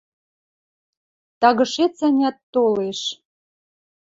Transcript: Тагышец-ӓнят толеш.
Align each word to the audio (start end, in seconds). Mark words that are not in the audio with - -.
Тагышец-ӓнят 1.39 2.37
толеш. 2.53 3.01